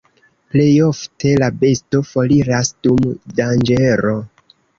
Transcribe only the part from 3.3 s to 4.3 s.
danĝero.